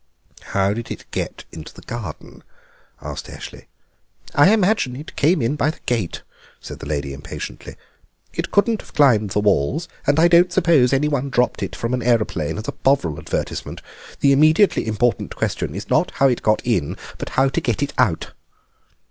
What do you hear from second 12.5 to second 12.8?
as a